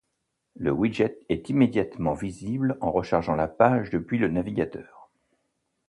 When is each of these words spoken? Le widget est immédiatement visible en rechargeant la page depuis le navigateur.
Le 0.55 0.71
widget 0.71 1.19
est 1.29 1.49
immédiatement 1.51 2.15
visible 2.15 2.75
en 2.81 2.91
rechargeant 2.91 3.35
la 3.35 3.47
page 3.47 3.91
depuis 3.91 4.17
le 4.17 4.29
navigateur. 4.29 5.11